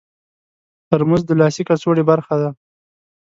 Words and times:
ترموز 0.89 1.21
د 1.27 1.31
لاسي 1.39 1.63
کڅوړې 1.67 2.03
برخه 2.11 2.35
ده. 2.41 2.49